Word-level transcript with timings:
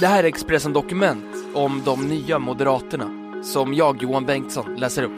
Det 0.00 0.06
här 0.06 0.24
är 0.24 0.28
Expressen 0.28 0.72
Dokument 0.72 1.36
om 1.54 1.82
de 1.84 2.08
nya 2.08 2.38
Moderaterna 2.38 3.10
som 3.42 3.74
jag, 3.74 4.02
Johan 4.02 4.26
Bengtsson, 4.26 4.76
läser 4.76 5.02
upp. 5.02 5.12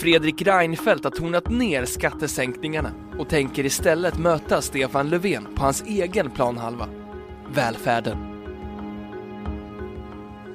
Fredrik 0.00 0.42
Reinfeldt 0.42 1.04
har 1.04 1.10
tonat 1.10 1.50
ner 1.50 1.84
skattesänkningarna 1.84 2.92
och 3.18 3.28
tänker 3.28 3.66
istället 3.66 4.18
möta 4.18 4.62
Stefan 4.62 5.10
Löfven 5.10 5.46
på 5.54 5.62
hans 5.62 5.82
egen 5.86 6.30
planhalva, 6.30 6.88
välfärden. 7.54 8.16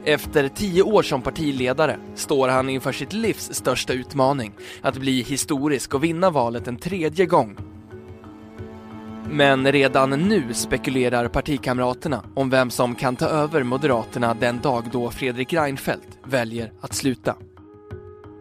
Efter 0.06 0.48
tio 0.48 0.84
år 0.84 1.04
som 1.04 1.22
partiledare 1.22 1.98
står 2.16 2.48
han 2.48 2.70
inför 2.70 2.92
sitt 2.92 3.14
livs 3.14 3.54
största 3.54 3.94
utmaning, 3.94 4.54
att 4.82 4.98
bli 4.98 5.22
historisk 5.22 5.94
och 5.94 6.04
vinna 6.04 6.30
valet 6.30 6.68
en 6.68 6.78
tredje 6.78 7.26
gång 7.26 7.69
men 9.32 9.72
redan 9.72 10.10
nu 10.10 10.54
spekulerar 10.54 11.28
partikamraterna 11.28 12.24
om 12.36 12.50
vem 12.50 12.70
som 12.70 12.96
kan 12.96 13.16
ta 13.16 13.26
över 13.26 13.64
Moderaterna 13.64 14.34
den 14.34 14.60
dag 14.60 14.84
då 14.92 15.12
Fredrik 15.12 15.54
Reinfeldt 15.54 16.20
väljer 16.24 16.72
att 16.82 16.94
sluta. 16.94 17.36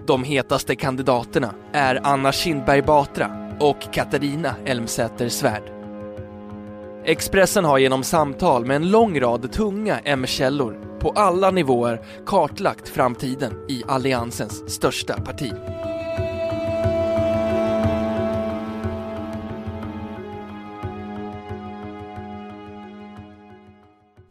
De 0.06 0.24
hetaste 0.24 0.76
kandidaterna 0.76 1.54
är 1.72 2.00
Anna 2.02 2.32
Kinberg 2.32 2.82
Batra 2.82 3.56
och 3.60 3.92
Katarina 3.92 4.54
Elmsäter 4.64 5.28
Svärd. 5.28 5.62
Expressen 7.04 7.64
har 7.64 7.78
genom 7.78 8.02
samtal 8.02 8.66
med 8.66 8.76
en 8.76 8.90
lång 8.90 9.20
rad 9.20 9.52
tunga 9.52 9.98
M-källor 10.04 10.98
på 11.00 11.10
alla 11.10 11.50
nivåer 11.50 12.00
kartlagt 12.26 12.88
framtiden 12.88 13.52
i 13.68 13.82
Alliansens 13.88 14.74
största 14.74 15.20
parti. 15.20 15.52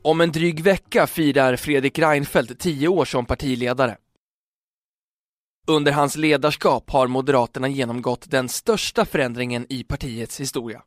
Om 0.07 0.21
en 0.21 0.31
dryg 0.31 0.59
vecka 0.59 1.07
firar 1.07 1.55
Fredrik 1.55 1.99
Reinfeldt 1.99 2.59
tio 2.59 2.87
år 2.87 3.05
som 3.05 3.25
partiledare. 3.25 3.97
Under 5.67 5.91
hans 5.91 6.15
ledarskap 6.15 6.89
har 6.89 7.07
Moderaterna 7.07 7.67
genomgått 7.67 8.31
den 8.31 8.49
största 8.49 9.05
förändringen 9.05 9.65
i 9.69 9.83
partiets 9.83 10.39
historia. 10.39 10.83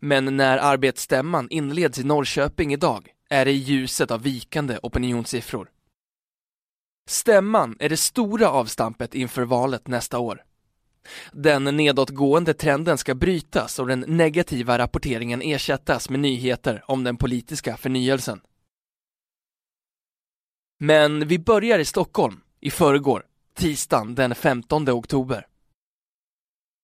Men 0.00 0.36
när 0.36 0.58
arbetsstämman 0.58 1.46
inleds 1.50 1.98
i 1.98 2.04
Norrköping 2.04 2.72
idag 2.72 3.08
är 3.30 3.44
det 3.44 3.50
i 3.50 3.56
ljuset 3.56 4.10
av 4.10 4.22
vikande 4.22 4.78
opinionssiffror. 4.82 5.70
Stämman 7.08 7.76
är 7.78 7.88
det 7.88 7.96
stora 7.96 8.50
avstampet 8.50 9.14
inför 9.14 9.42
valet 9.42 9.88
nästa 9.88 10.18
år. 10.18 10.42
Den 11.32 11.64
nedåtgående 11.64 12.54
trenden 12.54 12.98
ska 12.98 13.14
brytas 13.14 13.78
och 13.78 13.86
den 13.86 14.04
negativa 14.08 14.78
rapporteringen 14.78 15.42
ersättas 15.42 16.10
med 16.10 16.20
nyheter 16.20 16.84
om 16.86 17.04
den 17.04 17.16
politiska 17.16 17.76
förnyelsen. 17.76 18.40
Men 20.78 21.28
vi 21.28 21.38
börjar 21.38 21.78
i 21.78 21.84
Stockholm, 21.84 22.40
i 22.60 22.70
förrgår, 22.70 23.26
tisdagen 23.54 24.14
den 24.14 24.34
15 24.34 24.88
oktober. 24.88 25.46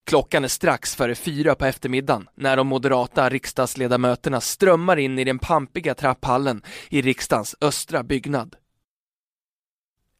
Klockan 0.06 0.44
är 0.44 0.48
strax 0.48 0.94
före 0.94 1.14
fyra 1.14 1.54
på 1.54 1.64
eftermiddagen 1.64 2.28
när 2.34 2.56
de 2.56 2.66
moderata 2.66 3.28
riksdagsledamöterna 3.28 4.40
strömmar 4.40 4.96
in 4.96 5.18
i 5.18 5.24
den 5.24 5.38
pampiga 5.38 5.94
trapphallen 5.94 6.62
i 6.88 7.02
riksdagens 7.02 7.56
östra 7.60 8.02
byggnad. 8.02 8.56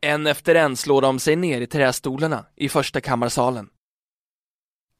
En 0.01 0.27
efter 0.27 0.55
en 0.55 0.77
slår 0.77 1.03
de 1.03 1.19
sig 1.19 1.37
ner 1.37 1.61
i 1.61 1.67
trästolarna 1.67 2.47
i 2.57 2.69
första 2.69 3.01
kammarsalen. 3.01 3.69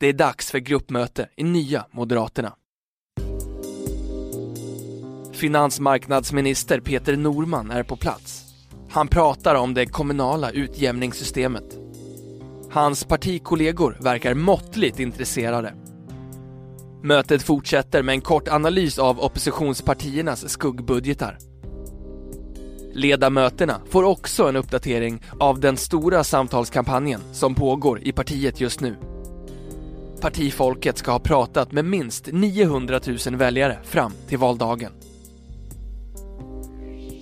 Det 0.03 0.09
är 0.09 0.13
dags 0.13 0.51
för 0.51 0.59
gruppmöte 0.59 1.29
i 1.37 1.45
nya 1.45 1.87
Moderaterna. 1.91 2.53
Finansmarknadsminister 5.33 6.81
Peter 6.81 7.17
Norman 7.17 7.71
är 7.71 7.83
på 7.83 7.97
plats. 7.97 8.45
Han 8.91 9.09
pratar 9.09 9.55
om 9.55 9.75
det 9.75 9.87
kommunala 9.87 10.51
utjämningssystemet. 10.51 11.79
Hans 12.71 13.05
partikollegor 13.05 13.97
verkar 14.01 14.35
måttligt 14.35 15.01
intresserade. 15.01 15.75
Mötet 17.03 17.43
fortsätter 17.43 18.03
med 18.03 18.13
en 18.13 18.21
kort 18.21 18.49
analys 18.49 18.99
av 18.99 19.21
oppositionspartiernas 19.21 20.49
skuggbudgetar. 20.49 21.39
Ledamöterna 22.93 23.81
får 23.91 24.03
också 24.03 24.49
en 24.49 24.57
uppdatering 24.57 25.23
av 25.41 25.61
den 25.61 25.77
stora 25.77 26.25
samtalskampanjen 26.25 27.21
som 27.33 27.55
pågår 27.55 28.01
i 28.03 28.13
partiet 28.13 28.61
just 28.61 28.81
nu. 28.81 28.97
Partifolket 30.23 30.99
ska 30.99 31.13
ha 31.13 31.19
pratat 31.19 31.73
med 31.73 31.85
minst 31.85 32.29
900 32.33 33.01
000 33.27 33.37
väljare 33.37 33.79
fram 33.85 34.13
till 34.29 34.39
valdagen. 34.39 34.93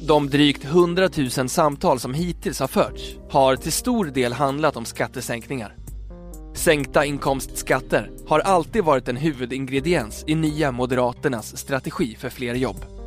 De 0.09 0.31
drygt 0.31 0.65
100 0.65 1.09
000 1.39 1.49
samtal 1.49 2.01
som 2.01 2.15
hittills 2.15 2.61
har 2.61 2.69
förts 2.69 3.17
har 3.31 3.57
till 3.57 3.73
stor 3.73 4.05
del 4.05 4.33
handlat 4.33 4.77
om 4.77 4.85
skattesänkningar. 4.85 5.77
Sänkta 6.55 7.05
inkomstskatter 7.05 8.11
har 8.27 8.41
alltid 8.41 8.85
varit 8.85 9.09
en 9.09 9.17
huvudingrediens 9.17 10.25
i 10.27 10.35
Nya 10.35 10.73
Moderaternas 10.73 11.57
strategi 11.57 12.17
för 12.17 12.29
fler 12.29 12.55
jobb. 12.55 13.00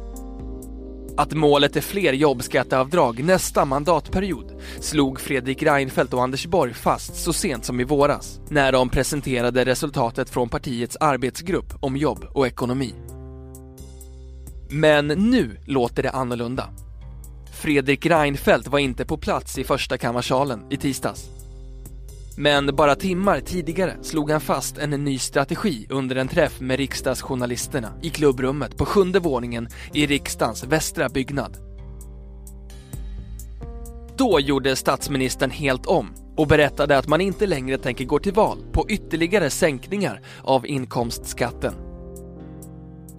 Att 1.17 1.33
målet 1.33 1.75
är 1.75 1.81
fler 1.81 2.13
jobbskatteavdrag 2.13 3.23
nästa 3.23 3.65
mandatperiod 3.65 4.61
slog 4.79 5.19
Fredrik 5.19 5.63
Reinfeldt 5.63 6.13
och 6.13 6.23
Anders 6.23 6.45
Borg 6.45 6.73
fast 6.73 7.15
så 7.15 7.33
sent 7.33 7.65
som 7.65 7.79
i 7.79 7.83
våras 7.83 8.39
när 8.49 8.71
de 8.71 8.89
presenterade 8.89 9.65
resultatet 9.65 10.29
från 10.29 10.49
partiets 10.49 10.97
arbetsgrupp 10.99 11.73
om 11.79 11.97
jobb 11.97 12.25
och 12.33 12.47
ekonomi. 12.47 12.93
Men 14.69 15.07
nu 15.07 15.57
låter 15.65 16.03
det 16.03 16.11
annorlunda. 16.11 16.69
Fredrik 17.51 18.05
Reinfeldt 18.05 18.67
var 18.67 18.79
inte 18.79 19.05
på 19.05 19.17
plats 19.17 19.57
i 19.57 19.63
första 19.63 19.97
kammarsalen 19.97 20.59
i 20.69 20.77
tisdags. 20.77 21.29
Men 22.37 22.75
bara 22.75 22.95
timmar 22.95 23.39
tidigare 23.39 23.97
slog 24.01 24.31
han 24.31 24.41
fast 24.41 24.77
en 24.77 24.89
ny 24.89 25.19
strategi 25.19 25.87
under 25.89 26.15
en 26.15 26.27
träff 26.27 26.59
med 26.59 26.77
riksdagsjournalisterna 26.77 27.93
i 28.01 28.09
klubbrummet 28.09 28.77
på 28.77 28.85
sjunde 28.85 29.19
våningen 29.19 29.67
i 29.93 30.05
riksdagens 30.05 30.63
västra 30.63 31.09
byggnad. 31.09 31.57
Då 34.17 34.39
gjorde 34.39 34.75
statsministern 34.75 35.49
helt 35.49 35.85
om 35.85 36.13
och 36.37 36.47
berättade 36.47 36.97
att 36.97 37.07
man 37.07 37.21
inte 37.21 37.47
längre 37.47 37.77
tänker 37.77 38.05
gå 38.05 38.19
till 38.19 38.33
val 38.33 38.57
på 38.71 38.89
ytterligare 38.89 39.49
sänkningar 39.49 40.21
av 40.43 40.67
inkomstskatten. 40.67 41.73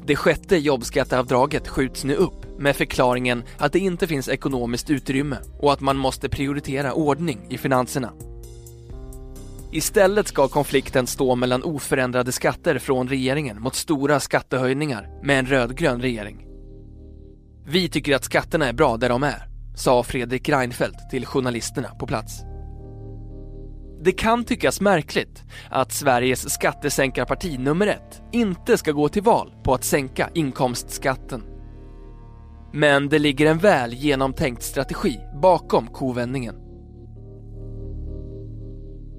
Det 0.06 0.16
sjätte 0.16 0.56
jobbskatteavdraget 0.56 1.68
skjuts 1.68 2.04
nu 2.04 2.14
upp 2.14 2.58
med 2.58 2.76
förklaringen 2.76 3.42
att 3.58 3.72
det 3.72 3.78
inte 3.78 4.06
finns 4.06 4.28
ekonomiskt 4.28 4.90
utrymme 4.90 5.36
och 5.60 5.72
att 5.72 5.80
man 5.80 5.96
måste 5.96 6.28
prioritera 6.28 6.92
ordning 6.92 7.46
i 7.50 7.58
finanserna. 7.58 8.12
Istället 9.74 10.28
ska 10.28 10.48
konflikten 10.48 11.06
stå 11.06 11.36
mellan 11.36 11.62
oförändrade 11.62 12.32
skatter 12.32 12.78
från 12.78 13.08
regeringen 13.08 13.60
mot 13.60 13.74
stora 13.74 14.20
skattehöjningar 14.20 15.08
med 15.22 15.38
en 15.38 15.46
rödgrön 15.46 16.02
regering. 16.02 16.46
Vi 17.66 17.88
tycker 17.88 18.16
att 18.16 18.24
skatterna 18.24 18.68
är 18.68 18.72
bra 18.72 18.96
där 18.96 19.08
de 19.08 19.22
är, 19.22 19.48
sa 19.76 20.02
Fredrik 20.02 20.48
Reinfeldt 20.48 21.10
till 21.10 21.26
journalisterna 21.26 21.88
på 21.88 22.06
plats. 22.06 22.42
Det 24.02 24.12
kan 24.12 24.44
tyckas 24.44 24.80
märkligt 24.80 25.42
att 25.70 25.92
Sveriges 25.92 26.54
skattesänkarparti 26.54 27.58
nummer 27.58 27.86
ett 27.86 28.22
inte 28.32 28.76
ska 28.76 28.92
gå 28.92 29.08
till 29.08 29.22
val 29.22 29.52
på 29.64 29.74
att 29.74 29.84
sänka 29.84 30.30
inkomstskatten. 30.34 31.42
Men 32.72 33.08
det 33.08 33.18
ligger 33.18 33.46
en 33.46 33.58
väl 33.58 33.92
genomtänkt 33.92 34.62
strategi 34.62 35.20
bakom 35.42 35.86
kovändningen. 35.86 36.63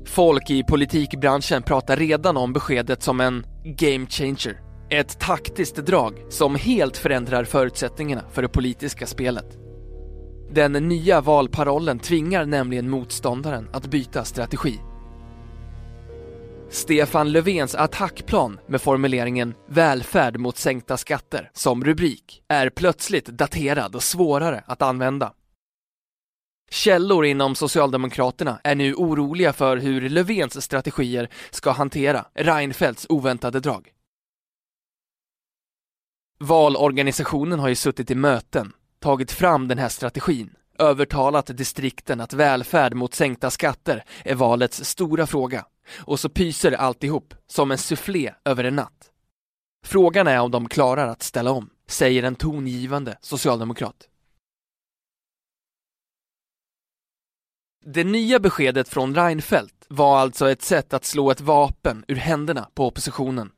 Folk 0.06 0.50
i 0.50 0.64
politikbranschen 0.64 1.64
pratar 1.64 1.98
redan 1.98 2.38
om 2.38 2.54
beskedet 2.54 3.04
som 3.04 3.20
en 3.20 3.46
game 3.64 4.06
changer. 4.10 4.62
Ett 4.90 5.20
taktiskt 5.20 5.76
drag 5.76 6.14
som 6.30 6.56
helt 6.56 6.98
förändrar 6.98 7.44
förutsättningarna 7.44 8.24
för 8.32 8.42
det 8.42 8.48
politiska 8.48 9.08
spelet. 9.08 9.58
Den 10.52 10.72
nya 10.72 11.22
valparollen 11.22 12.00
tvingar 12.00 12.46
nämligen 12.46 12.90
motståndaren 12.90 13.70
att 13.74 13.88
byta 13.88 14.24
strategi. 14.24 14.80
Stefan 16.70 17.32
Löfvens 17.32 17.76
attackplan 17.76 18.60
med 18.68 18.82
formuleringen 18.82 19.54
“välfärd 19.70 20.40
mot 20.40 20.58
sänkta 20.58 20.98
skatter” 20.98 21.50
som 21.54 21.84
rubrik 21.84 22.42
är 22.48 22.70
plötsligt 22.70 23.26
daterad 23.26 23.96
och 23.96 24.04
svårare 24.04 24.64
att 24.68 24.82
använda. 24.82 25.34
Källor 26.70 27.26
inom 27.26 27.56
Socialdemokraterna 27.56 28.60
är 28.64 28.76
nu 28.76 28.94
oroliga 28.94 29.54
för 29.54 29.78
hur 29.78 30.10
Löfvens 30.10 30.64
strategier 30.64 31.30
ska 31.52 31.72
hantera 31.72 32.26
Reinfeldts 32.34 33.06
oväntade 33.10 33.60
drag. 33.60 33.92
Valorganisationen 36.40 37.60
har 37.60 37.70
ju 37.70 37.76
suttit 37.76 38.12
i 38.12 38.16
möten, 38.16 38.74
tagit 39.00 39.32
fram 39.32 39.68
den 39.68 39.78
här 39.78 39.90
strategin, 39.90 40.56
övertalat 40.80 41.58
distrikten 41.58 42.22
att 42.22 42.34
välfärd 42.34 42.94
mot 42.94 43.14
sänkta 43.14 43.50
skatter 43.50 44.04
är 44.24 44.36
valets 44.36 44.84
stora 44.84 45.28
fråga. 45.28 45.66
Och 45.98 46.20
så 46.20 46.30
pyser 46.30 46.72
alltihop 46.72 47.34
som 47.48 47.72
en 47.72 47.78
sufflé 47.78 48.34
över 48.46 48.64
en 48.64 48.76
natt. 48.76 49.12
Frågan 49.86 50.28
är 50.28 50.40
om 50.40 50.52
de 50.52 50.70
klarar 50.70 51.08
att 51.08 51.24
ställa 51.24 51.52
om, 51.52 51.70
säger 51.88 52.24
en 52.24 52.36
tongivande 52.36 53.18
socialdemokrat. 53.22 54.10
Det 57.88 58.04
nya 58.04 58.40
beskedet 58.40 58.90
från 58.90 59.16
Reinfeldt 59.16 59.86
var 59.88 60.18
alltså 60.18 60.50
ett 60.50 60.62
sätt 60.62 60.94
att 60.94 61.06
slå 61.06 61.32
ett 61.32 61.42
vapen 61.42 62.06
ur 62.08 62.16
händerna 62.16 62.70
på 62.74 62.88
oppositionen. 62.88 63.52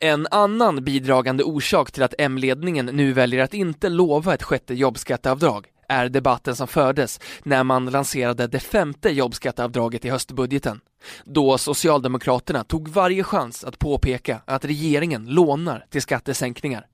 En 0.00 0.26
annan 0.30 0.84
bidragande 0.84 1.44
orsak 1.44 1.92
till 1.92 2.02
att 2.02 2.14
M-ledningen 2.18 2.86
nu 2.86 3.12
väljer 3.12 3.42
att 3.42 3.54
inte 3.54 3.88
lova 3.88 4.34
ett 4.34 4.42
sjätte 4.42 4.74
jobbskatteavdrag 4.74 5.66
är 5.88 6.08
debatten 6.08 6.56
som 6.56 6.68
fördes 6.68 7.20
när 7.42 7.64
man 7.64 7.86
lanserade 7.86 8.46
det 8.46 8.60
femte 8.60 9.10
jobbskatteavdraget 9.10 10.04
i 10.04 10.10
höstbudgeten. 10.10 10.80
Då 11.24 11.58
Socialdemokraterna 11.58 12.64
tog 12.64 12.88
varje 12.88 13.24
chans 13.24 13.64
att 13.64 13.78
påpeka 13.78 14.42
att 14.44 14.64
regeringen 14.64 15.26
lånar 15.26 15.86
till 15.90 16.02
skattesänkningar. 16.02 16.86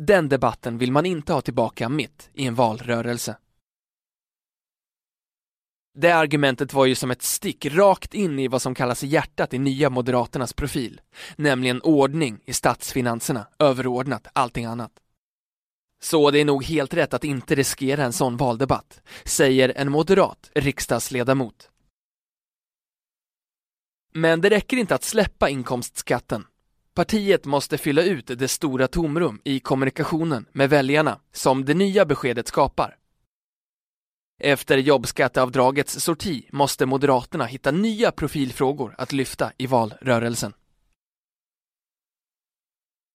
Den 0.00 0.28
debatten 0.28 0.78
vill 0.78 0.92
man 0.92 1.06
inte 1.06 1.32
ha 1.32 1.40
tillbaka 1.40 1.88
mitt 1.88 2.30
i 2.32 2.46
en 2.46 2.54
valrörelse. 2.54 3.36
Det 5.94 6.12
argumentet 6.12 6.72
var 6.72 6.86
ju 6.86 6.94
som 6.94 7.10
ett 7.10 7.22
stick 7.22 7.66
rakt 7.66 8.14
in 8.14 8.38
i 8.38 8.48
vad 8.48 8.62
som 8.62 8.74
kallas 8.74 9.02
hjärtat 9.02 9.54
i 9.54 9.58
nya 9.58 9.90
Moderaternas 9.90 10.52
profil, 10.52 11.00
nämligen 11.36 11.82
ordning 11.82 12.40
i 12.44 12.52
statsfinanserna 12.52 13.46
överordnat 13.58 14.26
allting 14.32 14.64
annat. 14.64 14.92
Så 16.00 16.30
det 16.30 16.38
är 16.38 16.44
nog 16.44 16.64
helt 16.64 16.94
rätt 16.94 17.14
att 17.14 17.24
inte 17.24 17.54
riskera 17.54 18.04
en 18.04 18.12
sån 18.12 18.36
valdebatt, 18.36 19.00
säger 19.24 19.72
en 19.76 19.92
moderat 19.92 20.50
riksdagsledamot. 20.54 21.70
Men 24.12 24.40
det 24.40 24.50
räcker 24.50 24.76
inte 24.76 24.94
att 24.94 25.04
släppa 25.04 25.48
inkomstskatten. 25.48 26.44
Partiet 26.98 27.44
måste 27.44 27.78
fylla 27.78 28.02
ut 28.02 28.26
det 28.26 28.48
stora 28.48 28.88
tomrum 28.88 29.40
i 29.44 29.60
kommunikationen 29.60 30.46
med 30.52 30.70
väljarna 30.70 31.20
som 31.32 31.64
det 31.64 31.74
nya 31.74 32.04
beskedet 32.04 32.48
skapar. 32.48 32.96
Efter 34.40 34.78
jobbskatteavdragets 34.78 36.00
sorti 36.00 36.48
måste 36.52 36.86
Moderaterna 36.86 37.44
hitta 37.44 37.70
nya 37.70 38.10
profilfrågor 38.10 38.94
att 38.98 39.12
lyfta 39.12 39.52
i 39.58 39.66
valrörelsen. 39.66 40.52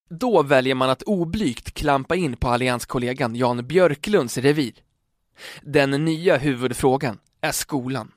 Då 0.10 0.44
väljer 0.44 0.76
man 0.76 0.90
att 0.90 1.04
oblygt 1.04 1.72
klampa 1.72 2.16
in 2.16 2.38
på 2.38 2.48
allianskollegan 2.48 3.36
Jan 3.36 3.68
Björklunds 3.68 4.38
revir. 4.38 4.74
Den 5.62 6.06
nya 6.06 6.38
huvudfrågan 6.38 7.20
är 7.42 7.52
skolan. 7.52 8.12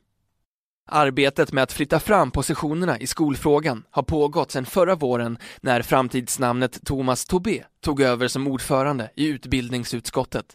Arbetet 0.89 1.53
med 1.53 1.63
att 1.63 1.73
flytta 1.73 2.01
fram 2.01 2.31
positionerna 2.31 2.99
i 2.99 3.07
skolfrågan 3.07 3.85
har 3.91 4.03
pågått 4.03 4.51
sedan 4.51 4.67
förra 4.67 4.95
våren 4.95 5.39
när 5.61 5.83
framtidsnamnet 5.83 6.85
Thomas 6.85 7.25
Tobé 7.25 7.65
tog 7.81 8.01
över 8.01 8.29
som 8.29 8.47
ordförande 8.47 9.11
i 9.17 9.27
utbildningsutskottet. 9.27 10.47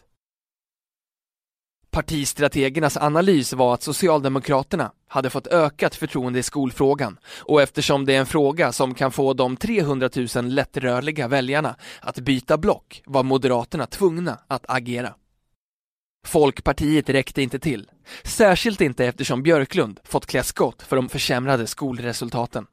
Partistrategernas 1.90 2.96
analys 2.96 3.52
var 3.52 3.74
att 3.74 3.82
Socialdemokraterna 3.82 4.92
hade 5.08 5.30
fått 5.30 5.46
ökat 5.46 5.94
förtroende 5.94 6.38
i 6.38 6.42
skolfrågan 6.42 7.18
och 7.38 7.62
eftersom 7.62 8.04
det 8.04 8.14
är 8.14 8.20
en 8.20 8.26
fråga 8.26 8.72
som 8.72 8.94
kan 8.94 9.12
få 9.12 9.32
de 9.34 9.56
300 9.56 10.10
000 10.36 10.44
lättrörliga 10.44 11.28
väljarna 11.28 11.76
att 12.00 12.18
byta 12.18 12.58
block 12.58 13.02
var 13.06 13.22
Moderaterna 13.22 13.86
tvungna 13.86 14.38
att 14.48 14.64
agera. 14.68 15.14
Folkpartiet 16.26 17.08
räckte 17.08 17.42
inte 17.42 17.58
till, 17.58 17.90
särskilt 18.24 18.80
inte 18.80 19.06
eftersom 19.06 19.42
Björklund 19.42 20.00
fått 20.04 20.26
klä 20.26 20.42
skott 20.42 20.82
för 20.82 20.96
de 20.96 21.08
försämrade 21.08 21.66
skolresultaten. 21.66 22.66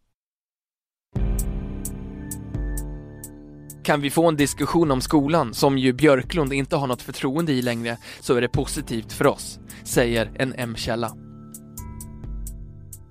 Kan 3.83 4.01
vi 4.01 4.09
få 4.09 4.27
en 4.27 4.35
diskussion 4.35 4.91
om 4.91 5.01
skolan, 5.01 5.53
som 5.53 5.77
ju 5.77 5.93
Björklund 5.93 6.53
inte 6.53 6.75
har 6.75 6.87
något 6.87 7.01
förtroende 7.01 7.51
i 7.51 7.61
längre, 7.61 7.97
så 8.19 8.35
är 8.35 8.41
det 8.41 8.49
positivt 8.49 9.13
för 9.13 9.27
oss, 9.27 9.59
säger 9.83 10.31
en 10.35 10.53
M-källa. 10.57 11.15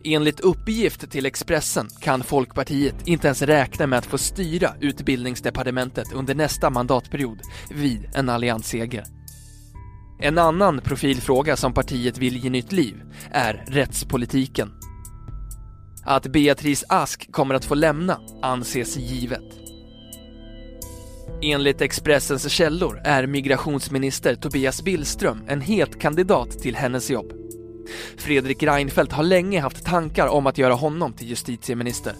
Enligt 0.04 0.40
uppgift 0.40 1.10
till 1.10 1.26
Expressen 1.26 1.88
kan 2.00 2.22
Folkpartiet 2.22 2.94
inte 3.08 3.26
ens 3.26 3.42
räkna 3.42 3.86
med 3.86 3.98
att 3.98 4.06
få 4.06 4.18
styra 4.18 4.74
utbildningsdepartementet 4.80 6.12
under 6.12 6.34
nästa 6.34 6.70
mandatperiod 6.70 7.40
vid 7.70 8.10
en 8.14 8.28
alliansseger. 8.28 9.17
En 10.20 10.38
annan 10.38 10.80
profilfråga 10.80 11.56
som 11.56 11.74
partiet 11.74 12.18
vill 12.18 12.44
ge 12.44 12.50
nytt 12.50 12.72
liv 12.72 13.02
är 13.30 13.64
rättspolitiken. 13.66 14.70
Att 16.04 16.26
Beatrice 16.26 16.84
Ask 16.88 17.32
kommer 17.32 17.54
att 17.54 17.64
få 17.64 17.74
lämna 17.74 18.20
anses 18.42 18.96
givet. 18.96 19.44
Enligt 21.42 21.80
Expressens 21.80 22.50
källor 22.50 23.00
är 23.04 23.26
migrationsminister 23.26 24.34
Tobias 24.34 24.82
Billström 24.82 25.44
en 25.48 25.60
het 25.60 26.00
kandidat 26.00 26.50
till 26.50 26.76
hennes 26.76 27.10
jobb. 27.10 27.32
Fredrik 28.16 28.62
Reinfeldt 28.62 29.12
har 29.12 29.24
länge 29.24 29.60
haft 29.60 29.84
tankar 29.84 30.26
om 30.26 30.46
att 30.46 30.58
göra 30.58 30.74
honom 30.74 31.12
till 31.12 31.28
justitieminister. 31.28 32.14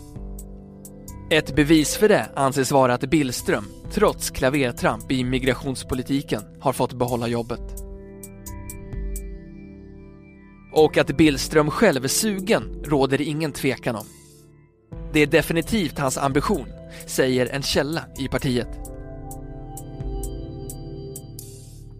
Ett 1.31 1.56
bevis 1.56 1.97
för 1.97 2.09
det 2.09 2.31
anses 2.37 2.73
vara 2.73 2.94
att 2.94 3.11
Billström, 3.11 3.65
trots 3.93 4.31
klavertramp 4.31 5.12
i 5.12 5.25
migrationspolitiken, 5.25 6.43
har 6.61 6.73
fått 6.73 6.93
behålla 6.93 7.29
jobbet. 7.29 7.88
Och 10.79 10.97
att 10.97 11.17
Billström 11.17 11.71
själv 11.71 12.05
är 12.05 12.09
sugen 12.09 12.83
råder 12.85 13.19
det 13.19 13.25
ingen 13.25 13.53
tvekan 13.53 13.97
om. 13.97 14.07
Det 15.13 15.21
är 15.21 15.27
definitivt 15.27 15.99
hans 15.99 16.19
ambition, 16.19 16.67
säger 17.07 17.47
en 17.47 17.63
källa 17.63 18.05
i 18.19 18.29
partiet. 18.29 18.69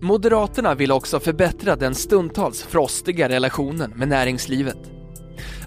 Moderaterna 0.01 0.75
vill 0.75 0.93
också 0.93 1.21
förbättra 1.21 1.77
den 1.77 1.95
stundtals 1.95 2.63
frostiga 2.63 3.29
relationen 3.29 3.93
med 3.97 4.09
näringslivet. 4.09 4.79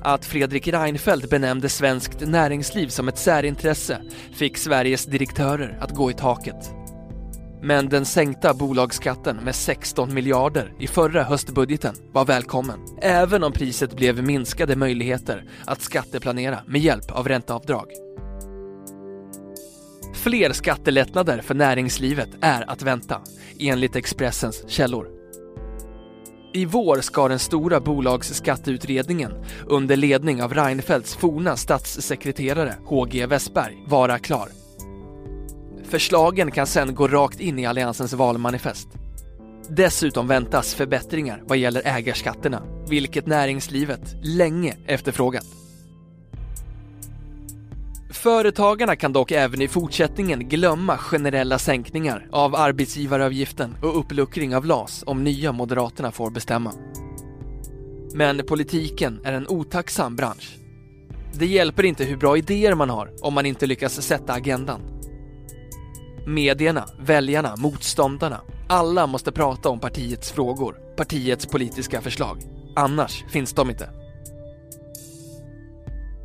Att 0.01 0.25
Fredrik 0.25 0.67
Reinfeldt 0.67 1.29
benämnde 1.29 1.69
svenskt 1.69 2.27
näringsliv 2.27 2.87
som 2.87 3.07
ett 3.07 3.17
särintresse 3.17 4.01
fick 4.33 4.57
Sveriges 4.57 5.05
direktörer 5.05 5.77
att 5.81 5.95
gå 5.95 6.11
i 6.11 6.13
taket. 6.13 6.80
Men 7.63 7.89
den 7.89 8.05
sänkta 8.05 8.53
bolagsskatten 8.53 9.37
med 9.37 9.55
16 9.55 10.13
miljarder 10.13 10.73
i 10.79 10.87
förra 10.87 11.23
höstbudgeten 11.23 11.95
var 12.11 12.25
välkommen, 12.25 12.79
även 13.01 13.43
om 13.43 13.51
priset 13.51 13.95
blev 13.95 14.23
minskade 14.23 14.75
möjligheter 14.75 15.43
att 15.65 15.81
skatteplanera 15.81 16.59
med 16.67 16.81
hjälp 16.81 17.11
av 17.11 17.27
ränteavdrag. 17.27 17.85
Fler 20.13 20.51
skattelättnader 20.51 21.41
för 21.41 21.55
näringslivet 21.55 22.29
är 22.41 22.69
att 22.69 22.81
vänta, 22.81 23.21
enligt 23.59 23.95
Expressens 23.95 24.69
källor. 24.69 25.07
I 26.53 26.65
vår 26.65 27.01
ska 27.01 27.27
den 27.27 27.39
stora 27.39 27.79
bolagsskatteutredningen 27.79 29.31
under 29.67 29.95
ledning 29.95 30.43
av 30.43 30.53
Reinfeldts 30.53 31.15
forna 31.15 31.57
statssekreterare 31.57 32.75
HG 32.85 33.25
Westberg 33.25 33.83
vara 33.87 34.19
klar. 34.19 34.60
Förslagen 35.91 36.51
kan 36.51 36.67
sedan 36.67 36.95
gå 36.95 37.07
rakt 37.07 37.39
in 37.39 37.59
i 37.59 37.65
Alliansens 37.65 38.13
valmanifest. 38.13 38.87
Dessutom 39.69 40.27
väntas 40.27 40.75
förbättringar 40.75 41.43
vad 41.47 41.57
gäller 41.57 41.81
ägarskatterna, 41.85 42.63
vilket 42.89 43.25
näringslivet 43.27 44.15
länge 44.23 44.77
efterfrågat. 44.85 45.45
Företagarna 48.11 48.95
kan 48.95 49.13
dock 49.13 49.31
även 49.31 49.61
i 49.61 49.67
fortsättningen 49.67 50.49
glömma 50.49 50.97
generella 50.97 51.59
sänkningar 51.59 52.27
av 52.31 52.55
arbetsgivaravgiften 52.55 53.75
och 53.81 53.99
uppluckring 53.99 54.55
av 54.55 54.65
LAS 54.65 55.03
om 55.07 55.23
nya 55.23 55.51
Moderaterna 55.51 56.11
får 56.11 56.31
bestämma. 56.31 56.73
Men 58.13 58.45
politiken 58.45 59.19
är 59.23 59.33
en 59.33 59.47
otacksam 59.47 60.15
bransch. 60.15 60.57
Det 61.33 61.45
hjälper 61.45 61.85
inte 61.85 62.03
hur 62.03 62.17
bra 62.17 62.37
idéer 62.37 62.75
man 62.75 62.89
har 62.89 63.11
om 63.21 63.33
man 63.33 63.45
inte 63.45 63.65
lyckas 63.65 64.01
sätta 64.01 64.33
agendan. 64.33 65.00
Medierna, 66.25 66.85
väljarna, 66.99 67.55
motståndarna, 67.55 68.41
alla 68.69 69.07
måste 69.07 69.31
prata 69.31 69.69
om 69.69 69.79
partiets 69.79 70.31
frågor, 70.31 70.75
partiets 70.97 71.45
politiska 71.45 72.01
förslag. 72.01 72.41
Annars 72.75 73.23
finns 73.29 73.53
de 73.53 73.69
inte. 73.69 73.89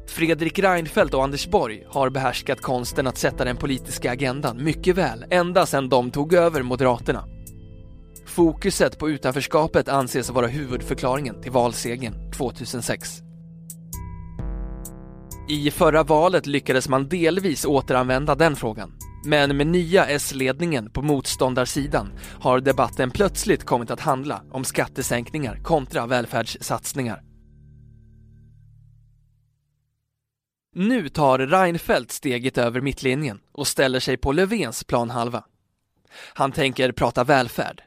Fredrik 0.06 0.58
Reinfeldt 0.58 1.14
och 1.14 1.24
Anders 1.24 1.46
Borg 1.46 1.86
har 1.88 2.10
behärskat 2.10 2.60
konsten 2.60 3.06
att 3.06 3.18
sätta 3.18 3.44
den 3.44 3.56
politiska 3.56 4.10
agendan 4.10 4.64
mycket 4.64 4.96
väl 4.96 5.24
ända 5.30 5.66
sedan 5.66 5.88
de 5.88 6.10
tog 6.10 6.34
över 6.34 6.62
Moderaterna. 6.62 7.24
Fokuset 8.26 8.98
på 8.98 9.10
utanförskapet 9.10 9.88
anses 9.88 10.30
vara 10.30 10.46
huvudförklaringen 10.46 11.42
till 11.42 11.52
valsegern 11.52 12.32
2006. 12.32 13.20
I 15.48 15.70
förra 15.70 16.02
valet 16.02 16.46
lyckades 16.46 16.88
man 16.88 17.08
delvis 17.08 17.64
återanvända 17.64 18.34
den 18.34 18.56
frågan. 18.56 18.92
Men 19.26 19.56
med 19.56 19.66
nya 19.66 20.06
S-ledningen 20.06 20.90
på 20.90 21.02
motståndarsidan 21.02 22.12
har 22.40 22.60
debatten 22.60 23.10
plötsligt 23.10 23.64
kommit 23.64 23.90
att 23.90 24.00
handla 24.00 24.42
om 24.50 24.64
skattesänkningar 24.64 25.60
kontra 25.62 26.06
välfärdssatsningar. 26.06 27.22
Nu 30.74 31.08
tar 31.08 31.38
Reinfeldt 31.38 32.12
steget 32.12 32.58
över 32.58 32.80
mittlinjen 32.80 33.40
och 33.52 33.66
ställer 33.66 34.00
sig 34.00 34.16
på 34.16 34.32
Löfvens 34.32 34.84
planhalva. 34.84 35.44
Han 36.34 36.52
tänker 36.52 36.92
prata 36.92 37.24
välfärd. 37.24 37.82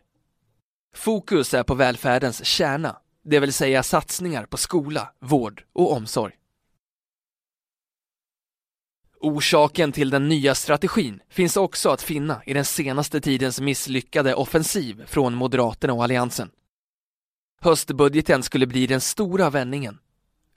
Fokus 0.96 1.54
är 1.54 1.64
på 1.64 1.76
välfärdens 1.76 2.46
kärna, 2.46 2.98
det 3.24 3.40
vill 3.40 3.54
säga 3.54 3.84
satsningar 3.84 4.46
på 4.46 4.58
skola, 4.58 5.10
vård 5.20 5.64
och 5.74 5.94
omsorg. 5.94 6.39
Orsaken 9.22 9.92
till 9.92 10.10
den 10.10 10.28
nya 10.28 10.56
strategin 10.56 11.22
finns 11.30 11.58
också 11.58 11.90
att 11.90 12.02
finna 12.02 12.42
i 12.46 12.54
den 12.54 12.66
senaste 12.66 13.22
tidens 13.22 13.62
misslyckade 13.62 14.36
offensiv 14.36 15.06
från 15.06 15.34
Moderaterna 15.34 15.94
och 15.94 16.04
Alliansen. 16.04 16.50
Höstbudgeten 17.62 18.44
skulle 18.44 18.68
bli 18.68 18.88
den 18.88 19.02
stora 19.02 19.50
vändningen. 19.50 20.00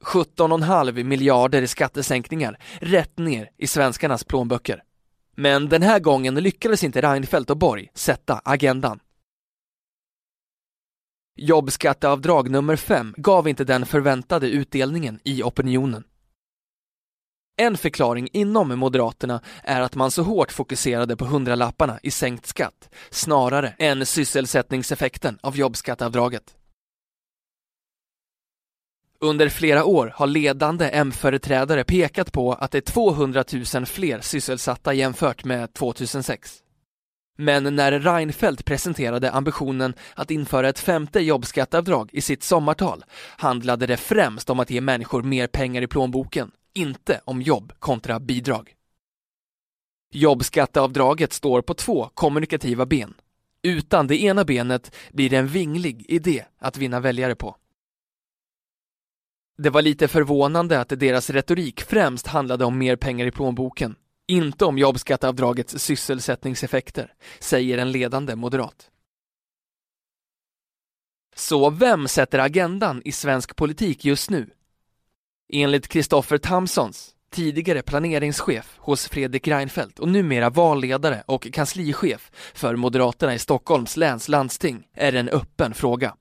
17,5 0.05 1.05
miljarder 1.05 1.63
i 1.63 1.67
skattesänkningar 1.67 2.59
rätt 2.81 3.19
ner 3.19 3.51
i 3.59 3.67
svenskarnas 3.67 4.25
plånböcker. 4.25 4.83
Men 5.37 5.69
den 5.69 5.83
här 5.83 6.01
gången 6.01 6.35
lyckades 6.35 6.85
inte 6.85 7.01
Reinfeldt 7.01 7.51
och 7.51 7.57
Borg 7.57 7.91
sätta 7.95 8.41
agendan. 8.45 9.01
Jobbskatteavdrag 11.37 12.51
nummer 12.51 12.77
5 12.77 13.15
gav 13.17 13.49
inte 13.49 13.65
den 13.65 13.87
förväntade 13.87 14.49
utdelningen 14.49 15.21
i 15.25 15.43
opinionen. 15.43 16.05
En 17.57 17.77
förklaring 17.77 18.29
inom 18.33 18.79
Moderaterna 18.79 19.41
är 19.63 19.81
att 19.81 19.95
man 19.95 20.11
så 20.11 20.23
hårt 20.23 20.53
fokuserade 20.53 21.17
på 21.17 21.25
hundralapparna 21.25 21.99
i 22.03 22.11
sänkt 22.11 22.47
skatt 22.47 22.89
snarare 23.11 23.75
än 23.79 24.07
sysselsättningseffekten 24.07 25.39
av 25.43 25.57
jobbskatteavdraget. 25.57 26.57
Under 29.21 29.49
flera 29.49 29.85
år 29.85 30.13
har 30.17 30.27
ledande 30.27 30.89
M-företrädare 30.89 31.85
pekat 31.85 32.33
på 32.33 32.53
att 32.53 32.71
det 32.71 32.79
är 32.79 32.93
200 32.93 33.45
000 33.75 33.87
fler 33.87 34.21
sysselsatta 34.21 34.95
jämfört 34.95 35.45
med 35.45 35.75
2006. 35.75 36.59
Men 37.39 37.77
när 37.77 37.93
Reinfeldt 37.93 38.65
presenterade 38.65 39.31
ambitionen 39.31 39.95
att 40.15 40.31
införa 40.31 40.69
ett 40.69 40.79
femte 40.79 41.21
jobbskatteavdrag 41.21 42.11
i 42.13 42.21
sitt 42.21 42.43
sommartal 42.43 43.05
handlade 43.37 43.87
det 43.87 43.97
främst 43.97 44.51
om 44.51 44.61
att 44.61 44.71
ge 44.71 44.81
människor 44.81 45.23
mer 45.23 45.47
pengar 45.47 45.83
i 45.83 45.87
plånboken 45.87 46.51
inte 46.75 47.21
om 47.25 47.43
jobb 47.43 47.73
kontra 47.79 48.21
bidrag. 48.21 48.75
Jobbskatteavdraget 50.15 51.33
står 51.33 51.63
på 51.63 51.75
två 51.75 52.11
kommunikativa 52.15 52.87
ben. 52.87 53.15
Utan 53.63 54.07
det 54.07 54.23
ena 54.23 54.45
benet 54.45 54.97
blir 55.13 55.31
det 55.31 55.37
en 55.37 55.47
vinglig 55.47 56.05
idé 56.09 56.45
att 56.59 56.77
vinna 56.77 57.01
väljare 57.01 57.35
på. 57.35 57.57
Det 59.59 59.71
var 59.71 59.83
lite 59.83 60.09
förvånande 60.09 60.81
att 60.81 60.89
deras 60.89 61.31
retorik 61.31 61.83
främst 61.83 62.27
handlade 62.27 62.65
om 62.65 62.79
mer 62.79 62.97
pengar 62.97 63.27
i 63.27 63.31
plånboken, 63.31 63.97
inte 64.27 64.65
om 64.65 64.79
jobbskatteavdragets 64.79 65.79
sysselsättningseffekter, 65.79 67.15
säger 67.41 67.79
en 67.79 67.93
ledande 67.93 68.37
moderat. 68.37 68.91
Så 71.37 71.71
vem 71.71 72.09
sätter 72.09 72.39
agendan 72.39 73.03
i 73.05 73.13
svensk 73.13 73.57
politik 73.57 74.05
just 74.05 74.31
nu? 74.31 74.51
Enligt 75.55 75.89
Kristoffer 75.89 76.39
Tamsons, 76.39 77.15
tidigare 77.31 77.83
planeringschef 77.83 78.77
hos 78.79 79.09
Fredrik 79.09 79.49
Reinfeldt 79.49 79.99
och 79.99 80.09
numera 80.09 80.51
valledare 80.51 81.23
och 81.27 81.53
kanslichef 81.53 82.31
för 82.55 82.77
Moderaterna 82.77 83.35
i 83.35 83.39
Stockholms 83.39 83.97
läns 83.97 84.29
landsting, 84.29 84.89
är 84.95 85.13
det 85.13 85.19
en 85.19 85.29
öppen 85.29 85.75
fråga. 85.75 86.17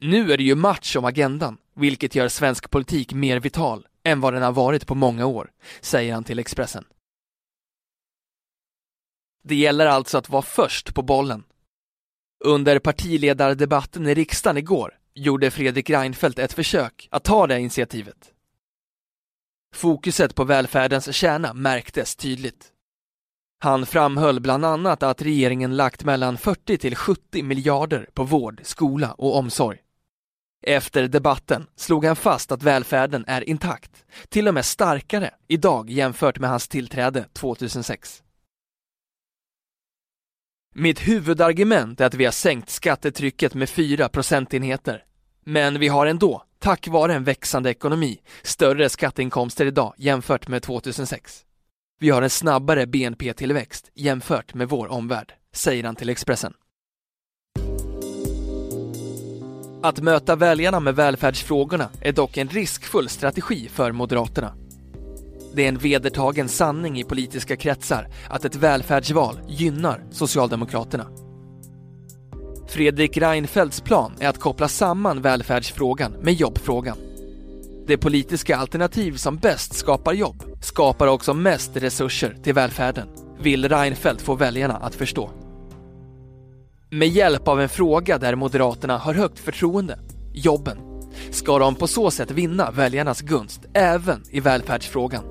Nu 0.00 0.32
är 0.32 0.36
det 0.36 0.42
ju 0.42 0.54
match 0.54 0.96
om 0.96 1.04
agendan, 1.04 1.58
vilket 1.76 2.14
gör 2.14 2.28
svensk 2.28 2.70
politik 2.70 3.12
mer 3.12 3.40
vital 3.40 3.86
än 4.04 4.20
vad 4.20 4.34
den 4.34 4.42
har 4.42 4.52
varit 4.52 4.86
på 4.86 4.94
många 4.94 5.26
år, 5.26 5.50
säger 5.80 6.14
han 6.14 6.24
till 6.24 6.38
Expressen. 6.38 6.84
Det 9.44 9.54
gäller 9.54 9.86
alltså 9.86 10.18
att 10.18 10.28
vara 10.28 10.42
först 10.42 10.94
på 10.94 11.02
bollen. 11.02 11.44
Under 12.44 12.78
partiledardebatten 12.78 14.06
i 14.06 14.14
riksdagen 14.14 14.56
igår 14.56 14.98
gjorde 15.18 15.50
Fredrik 15.50 15.90
Reinfeldt 15.90 16.38
ett 16.38 16.52
försök 16.52 17.08
att 17.10 17.24
ta 17.24 17.46
det 17.46 17.60
initiativet. 17.60 18.32
Fokuset 19.74 20.34
på 20.34 20.44
välfärdens 20.44 21.14
kärna 21.14 21.54
märktes 21.54 22.16
tydligt. 22.16 22.72
Han 23.60 23.86
framhöll 23.86 24.40
bland 24.40 24.64
annat 24.64 25.02
att 25.02 25.22
regeringen 25.22 25.76
lagt 25.76 26.04
mellan 26.04 26.38
40 26.38 26.78
till 26.78 26.96
70 26.96 27.42
miljarder 27.42 28.08
på 28.14 28.24
vård, 28.24 28.60
skola 28.64 29.12
och 29.12 29.36
omsorg. 29.36 29.78
Efter 30.62 31.08
debatten 31.08 31.66
slog 31.76 32.04
han 32.04 32.16
fast 32.16 32.52
att 32.52 32.62
välfärden 32.62 33.24
är 33.26 33.48
intakt, 33.48 34.04
till 34.28 34.48
och 34.48 34.54
med 34.54 34.64
starkare 34.64 35.30
idag 35.48 35.90
jämfört 35.90 36.38
med 36.38 36.50
hans 36.50 36.68
tillträde 36.68 37.24
2006. 37.32 38.22
Mitt 40.74 41.08
huvudargument 41.08 42.00
är 42.00 42.06
att 42.06 42.14
vi 42.14 42.24
har 42.24 42.32
sänkt 42.32 42.70
skattetrycket 42.70 43.54
med 43.54 43.68
4 43.68 44.08
procentenheter 44.08 45.04
men 45.48 45.78
vi 45.78 45.88
har 45.88 46.06
ändå, 46.06 46.42
tack 46.58 46.88
vare 46.88 47.14
en 47.14 47.24
växande 47.24 47.70
ekonomi, 47.70 48.18
större 48.42 48.88
skatteinkomster 48.88 49.66
idag 49.66 49.94
jämfört 49.96 50.48
med 50.48 50.62
2006. 50.62 51.40
Vi 52.00 52.10
har 52.10 52.22
en 52.22 52.30
snabbare 52.30 52.86
BNP-tillväxt 52.86 53.90
jämfört 53.94 54.54
med 54.54 54.68
vår 54.68 54.92
omvärld, 54.92 55.32
säger 55.54 55.84
han 55.84 55.96
till 55.96 56.08
Expressen. 56.08 56.52
Att 59.82 60.00
möta 60.00 60.36
väljarna 60.36 60.80
med 60.80 60.96
välfärdsfrågorna 60.96 61.90
är 62.00 62.12
dock 62.12 62.36
en 62.36 62.48
riskfull 62.48 63.08
strategi 63.08 63.68
för 63.68 63.92
Moderaterna. 63.92 64.54
Det 65.54 65.64
är 65.64 65.68
en 65.68 65.78
vedertagen 65.78 66.48
sanning 66.48 66.98
i 67.00 67.04
politiska 67.04 67.56
kretsar 67.56 68.08
att 68.30 68.44
ett 68.44 68.56
välfärdsval 68.56 69.40
gynnar 69.48 70.04
Socialdemokraterna. 70.10 71.27
Fredrik 72.68 73.16
Reinfeldts 73.16 73.80
plan 73.80 74.12
är 74.20 74.28
att 74.28 74.40
koppla 74.40 74.68
samman 74.68 75.22
välfärdsfrågan 75.22 76.12
med 76.12 76.34
jobbfrågan. 76.34 76.96
Det 77.86 77.96
politiska 77.96 78.56
alternativ 78.56 79.16
som 79.16 79.36
bäst 79.36 79.74
skapar 79.74 80.12
jobb 80.12 80.42
skapar 80.60 81.06
också 81.06 81.34
mest 81.34 81.76
resurser 81.76 82.36
till 82.42 82.54
välfärden, 82.54 83.08
vill 83.40 83.68
Reinfeldt 83.68 84.22
få 84.22 84.34
väljarna 84.34 84.76
att 84.76 84.94
förstå. 84.94 85.30
Med 86.90 87.08
hjälp 87.08 87.48
av 87.48 87.60
en 87.60 87.68
fråga 87.68 88.18
där 88.18 88.34
Moderaterna 88.34 88.98
har 88.98 89.14
högt 89.14 89.38
förtroende, 89.38 89.98
jobben, 90.34 90.78
ska 91.30 91.58
de 91.58 91.74
på 91.74 91.86
så 91.86 92.10
sätt 92.10 92.30
vinna 92.30 92.70
väljarnas 92.70 93.20
gunst 93.20 93.60
även 93.74 94.22
i 94.30 94.40
välfärdsfrågan. 94.40 95.24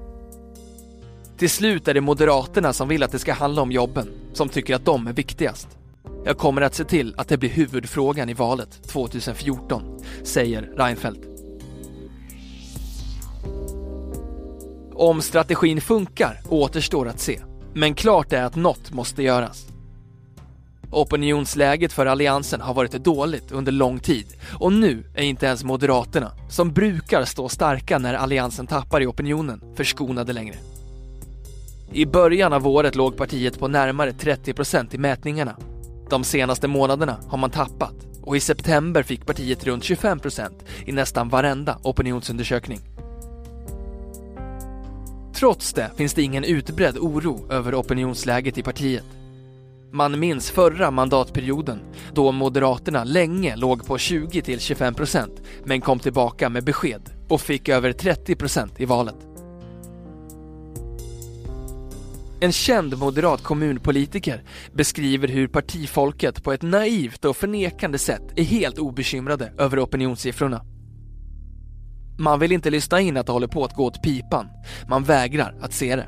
Till 1.37 1.49
slut 1.49 1.87
är 1.87 1.93
det 1.93 2.01
Moderaterna 2.01 2.73
som 2.73 2.87
vill 2.87 3.03
att 3.03 3.11
det 3.11 3.19
ska 3.19 3.33
handla 3.33 3.61
om 3.61 3.71
jobben, 3.71 4.07
som 4.33 4.49
tycker 4.49 4.75
att 4.75 4.85
de 4.85 5.07
är 5.07 5.13
viktigast. 5.13 5.67
Jag 6.25 6.37
kommer 6.37 6.61
att 6.61 6.75
se 6.75 6.83
till 6.83 7.13
att 7.17 7.27
det 7.27 7.37
blir 7.37 7.49
huvudfrågan 7.49 8.29
i 8.29 8.33
valet 8.33 8.83
2014, 8.87 9.83
säger 10.23 10.61
Reinfeldt. 10.61 11.27
Om 14.93 15.21
strategin 15.21 15.81
funkar 15.81 16.41
återstår 16.49 17.07
att 17.07 17.19
se, 17.19 17.39
men 17.73 17.93
klart 17.93 18.33
är 18.33 18.43
att 18.43 18.55
något 18.55 18.91
måste 18.91 19.23
göras. 19.23 19.67
Opinionsläget 20.91 21.93
för 21.93 22.05
Alliansen 22.05 22.61
har 22.61 22.73
varit 22.73 22.91
dåligt 22.91 23.51
under 23.51 23.71
lång 23.71 23.99
tid 23.99 24.25
och 24.59 24.73
nu 24.73 25.03
är 25.15 25.23
inte 25.23 25.45
ens 25.45 25.63
Moderaterna, 25.63 26.31
som 26.49 26.73
brukar 26.73 27.25
stå 27.25 27.49
starka 27.49 27.97
när 27.97 28.13
Alliansen 28.13 28.67
tappar 28.67 29.01
i 29.01 29.05
opinionen, 29.05 29.61
förskonade 29.75 30.33
längre. 30.33 30.55
I 31.91 32.05
början 32.05 32.53
av 32.53 32.67
året 32.67 32.95
låg 32.95 33.17
partiet 33.17 33.59
på 33.59 33.67
närmare 33.67 34.11
30% 34.11 34.95
i 34.95 34.97
mätningarna 34.97 35.55
de 36.09 36.23
senaste 36.23 36.67
månaderna 36.67 37.17
har 37.27 37.37
man 37.37 37.49
tappat 37.49 37.95
och 38.21 38.37
i 38.37 38.39
september 38.39 39.03
fick 39.03 39.25
partiet 39.25 39.63
runt 39.63 39.83
25 39.83 40.19
procent 40.19 40.65
i 40.85 40.91
nästan 40.91 41.29
varenda 41.29 41.79
opinionsundersökning. 41.83 42.79
Trots 45.33 45.73
det 45.73 45.91
finns 45.95 46.13
det 46.13 46.21
ingen 46.21 46.43
utbredd 46.43 46.97
oro 46.97 47.51
över 47.51 47.75
opinionsläget 47.75 48.57
i 48.57 48.63
partiet. 48.63 49.05
Man 49.91 50.19
minns 50.19 50.51
förra 50.51 50.91
mandatperioden 50.91 51.79
då 52.13 52.31
Moderaterna 52.31 53.03
länge 53.03 53.55
låg 53.55 53.85
på 53.85 53.97
20-25 53.97 54.93
procent 54.93 55.41
men 55.63 55.81
kom 55.81 55.99
tillbaka 55.99 56.49
med 56.49 56.63
besked 56.63 57.01
och 57.27 57.41
fick 57.41 57.69
över 57.69 57.93
30 57.93 58.35
procent 58.35 58.81
i 58.81 58.85
valet. 58.85 59.26
En 62.39 62.51
känd 62.51 62.97
moderat 62.97 63.43
kommunpolitiker 63.43 64.43
beskriver 64.73 65.27
hur 65.27 65.47
partifolket 65.47 66.43
på 66.43 66.53
ett 66.53 66.61
naivt 66.61 67.25
och 67.25 67.37
förnekande 67.37 67.97
sätt 67.97 68.21
är 68.35 68.43
helt 68.43 68.77
obekymrade 68.77 69.53
över 69.57 69.83
opinionssiffrorna. 69.83 70.61
Man 72.19 72.39
vill 72.39 72.51
inte 72.51 72.69
lyssna 72.69 73.01
in 73.01 73.17
att 73.17 73.25
det 73.25 73.31
håller 73.31 73.47
på 73.47 73.63
att 73.63 73.75
gå 73.75 73.85
åt 73.85 74.03
pipan. 74.03 74.47
Man 74.89 75.03
vägrar 75.03 75.55
att 75.61 75.73
se 75.73 75.95
det. 75.95 76.07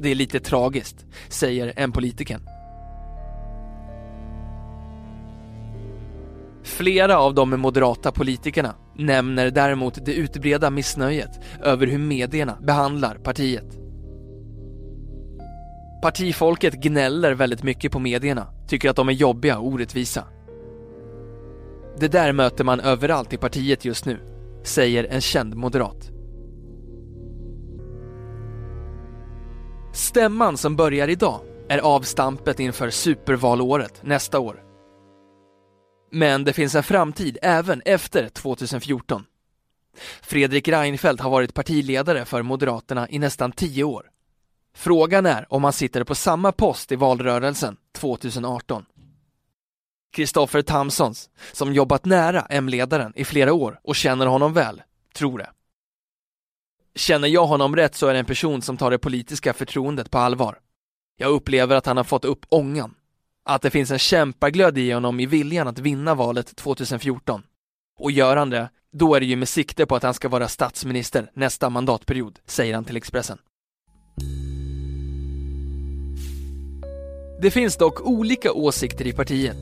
Det 0.00 0.08
är 0.08 0.14
lite 0.14 0.40
tragiskt, 0.40 1.06
säger 1.28 1.72
en 1.76 1.92
politiker. 1.92 2.38
Flera 6.62 7.18
av 7.18 7.34
de 7.34 7.60
moderata 7.60 8.12
politikerna 8.12 8.74
nämner 8.96 9.50
däremot 9.50 10.04
det 10.06 10.14
utbredda 10.14 10.70
missnöjet 10.70 11.40
över 11.62 11.86
hur 11.86 11.98
medierna 11.98 12.58
behandlar 12.60 13.14
partiet. 13.14 13.77
Partifolket 16.02 16.74
gnäller 16.74 17.32
väldigt 17.32 17.62
mycket 17.62 17.92
på 17.92 17.98
medierna, 17.98 18.46
tycker 18.68 18.90
att 18.90 18.96
de 18.96 19.08
är 19.08 19.12
jobbiga 19.12 19.58
och 19.58 19.66
orättvisa. 19.66 20.24
Det 21.98 22.08
där 22.08 22.32
möter 22.32 22.64
man 22.64 22.80
överallt 22.80 23.32
i 23.32 23.36
partiet 23.36 23.84
just 23.84 24.06
nu, 24.06 24.20
säger 24.64 25.04
en 25.04 25.20
känd 25.20 25.54
moderat. 25.54 26.10
Stämman 29.92 30.56
som 30.56 30.76
börjar 30.76 31.08
idag 31.08 31.40
är 31.68 31.78
avstampet 31.78 32.60
inför 32.60 32.90
supervalåret 32.90 34.00
nästa 34.02 34.38
år. 34.38 34.62
Men 36.12 36.44
det 36.44 36.52
finns 36.52 36.74
en 36.74 36.82
framtid 36.82 37.38
även 37.42 37.82
efter 37.84 38.28
2014. 38.28 39.24
Fredrik 40.22 40.68
Reinfeldt 40.68 41.22
har 41.22 41.30
varit 41.30 41.54
partiledare 41.54 42.24
för 42.24 42.42
Moderaterna 42.42 43.08
i 43.08 43.18
nästan 43.18 43.52
tio 43.52 43.84
år. 43.84 44.06
Frågan 44.78 45.26
är 45.26 45.46
om 45.52 45.64
han 45.64 45.72
sitter 45.72 46.04
på 46.04 46.14
samma 46.14 46.52
post 46.52 46.92
i 46.92 46.96
valrörelsen 46.96 47.76
2018. 47.92 48.84
Kristoffer 50.12 50.62
Tamsons, 50.62 51.30
som 51.52 51.72
jobbat 51.72 52.04
nära 52.04 52.46
M-ledaren 52.50 53.12
i 53.16 53.24
flera 53.24 53.52
år 53.52 53.80
och 53.84 53.96
känner 53.96 54.26
honom 54.26 54.52
väl, 54.52 54.82
tror 55.14 55.38
det. 55.38 55.50
Känner 56.94 57.28
jag 57.28 57.46
honom 57.46 57.76
rätt 57.76 57.94
så 57.94 58.06
är 58.06 58.12
det 58.12 58.18
en 58.18 58.24
person 58.24 58.62
som 58.62 58.76
tar 58.76 58.90
det 58.90 58.98
politiska 58.98 59.52
förtroendet 59.52 60.10
på 60.10 60.18
allvar. 60.18 60.58
Jag 61.16 61.30
upplever 61.30 61.76
att 61.76 61.86
han 61.86 61.96
har 61.96 62.04
fått 62.04 62.24
upp 62.24 62.46
ångan. 62.48 62.94
Att 63.44 63.62
det 63.62 63.70
finns 63.70 63.90
en 63.90 63.98
kämpaglöd 63.98 64.78
i 64.78 64.92
honom 64.92 65.20
i 65.20 65.26
viljan 65.26 65.68
att 65.68 65.78
vinna 65.78 66.14
valet 66.14 66.56
2014. 66.56 67.42
Och 67.98 68.10
gör 68.10 68.36
han 68.36 68.50
det, 68.50 68.70
då 68.92 69.14
är 69.14 69.20
det 69.20 69.26
ju 69.26 69.36
med 69.36 69.48
sikte 69.48 69.86
på 69.86 69.96
att 69.96 70.02
han 70.02 70.14
ska 70.14 70.28
vara 70.28 70.48
statsminister 70.48 71.30
nästa 71.34 71.70
mandatperiod, 71.70 72.38
säger 72.46 72.74
han 72.74 72.84
till 72.84 72.96
Expressen. 72.96 73.38
Det 77.40 77.50
finns 77.50 77.76
dock 77.76 78.06
olika 78.06 78.52
åsikter 78.52 79.06
i 79.06 79.12
partiet. 79.12 79.56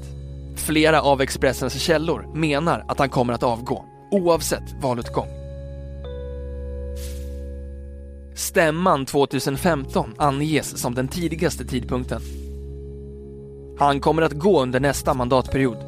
Flera 0.57 1.03
av 1.03 1.21
Expressens 1.21 1.75
källor 1.75 2.35
menar 2.35 2.85
att 2.89 2.99
han 2.99 3.09
kommer 3.09 3.33
att 3.33 3.43
avgå, 3.43 3.85
oavsett 4.11 4.83
valutgång. 4.83 5.29
Stämman 8.35 9.07
2015 9.07 10.15
anges 10.19 10.79
som 10.79 10.95
den 10.95 11.09
tidigaste 11.09 11.65
tidpunkten. 11.65 12.21
Han 13.79 14.01
kommer 14.01 14.23
att 14.23 14.33
gå 14.33 14.63
under 14.63 14.81
nästa 14.81 15.15
mandatperiod. 15.15 15.79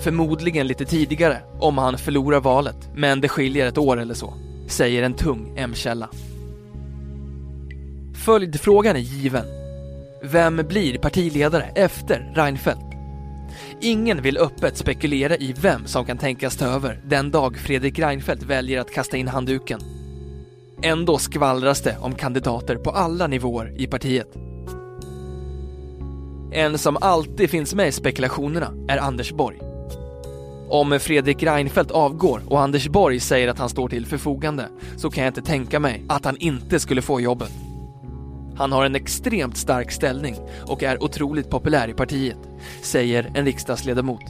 Förmodligen 0.00 0.66
lite 0.66 0.84
tidigare 0.84 1.42
om 1.60 1.78
han 1.78 1.98
förlorar 1.98 2.40
valet, 2.40 2.88
men 2.94 3.20
det 3.20 3.28
skiljer 3.28 3.66
ett 3.66 3.78
år 3.78 4.00
eller 4.00 4.14
så, 4.14 4.34
säger 4.68 5.02
en 5.02 5.14
tung 5.14 5.54
M-källa. 5.56 6.08
Följdfrågan 8.24 8.96
är 8.96 9.00
given. 9.00 9.63
Vem 10.32 10.56
blir 10.56 10.98
partiledare 10.98 11.64
efter 11.74 12.32
Reinfeldt? 12.34 12.84
Ingen 13.80 14.22
vill 14.22 14.38
öppet 14.38 14.76
spekulera 14.76 15.36
i 15.36 15.54
vem 15.60 15.86
som 15.86 16.04
kan 16.04 16.18
tänkas 16.18 16.56
ta 16.56 16.64
över 16.64 17.00
den 17.06 17.30
dag 17.30 17.56
Fredrik 17.56 17.98
Reinfeldt 17.98 18.42
väljer 18.42 18.80
att 18.80 18.90
kasta 18.90 19.16
in 19.16 19.28
handduken. 19.28 19.80
Ändå 20.82 21.18
skvallras 21.18 21.82
det 21.82 21.96
om 22.00 22.14
kandidater 22.14 22.76
på 22.76 22.90
alla 22.90 23.26
nivåer 23.26 23.74
i 23.76 23.86
partiet. 23.86 24.34
En 26.52 26.78
som 26.78 26.96
alltid 27.00 27.50
finns 27.50 27.74
med 27.74 27.88
i 27.88 27.92
spekulationerna 27.92 28.72
är 28.88 28.98
Anders 28.98 29.32
Borg. 29.32 29.58
Om 30.68 30.98
Fredrik 31.00 31.42
Reinfeldt 31.42 31.90
avgår 31.90 32.40
och 32.48 32.60
Anders 32.60 32.88
Borg 32.88 33.20
säger 33.20 33.48
att 33.48 33.58
han 33.58 33.68
står 33.68 33.88
till 33.88 34.06
förfogande 34.06 34.68
så 34.96 35.10
kan 35.10 35.24
jag 35.24 35.30
inte 35.30 35.42
tänka 35.42 35.80
mig 35.80 36.04
att 36.08 36.24
han 36.24 36.36
inte 36.36 36.80
skulle 36.80 37.02
få 37.02 37.20
jobbet. 37.20 37.63
Han 38.56 38.72
har 38.72 38.84
en 38.84 38.94
extremt 38.94 39.56
stark 39.56 39.92
ställning 39.92 40.36
och 40.66 40.82
är 40.82 41.02
otroligt 41.02 41.50
populär 41.50 41.88
i 41.88 41.94
partiet, 41.94 42.38
säger 42.82 43.30
en 43.34 43.44
riksdagsledamot. 43.44 44.22